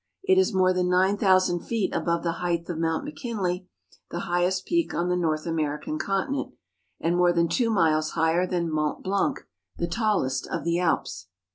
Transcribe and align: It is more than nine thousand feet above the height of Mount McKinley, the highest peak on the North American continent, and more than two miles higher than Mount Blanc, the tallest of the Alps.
It 0.23 0.39
is 0.39 0.51
more 0.51 0.73
than 0.73 0.89
nine 0.89 1.15
thousand 1.15 1.59
feet 1.59 1.93
above 1.95 2.23
the 2.23 2.31
height 2.41 2.67
of 2.67 2.79
Mount 2.79 3.03
McKinley, 3.05 3.67
the 4.09 4.21
highest 4.21 4.65
peak 4.65 4.95
on 4.95 5.09
the 5.09 5.15
North 5.15 5.45
American 5.45 5.99
continent, 5.99 6.55
and 6.99 7.15
more 7.15 7.31
than 7.31 7.47
two 7.47 7.69
miles 7.69 8.13
higher 8.13 8.47
than 8.47 8.73
Mount 8.73 9.03
Blanc, 9.03 9.45
the 9.77 9.85
tallest 9.85 10.47
of 10.47 10.63
the 10.63 10.79
Alps. 10.79 11.27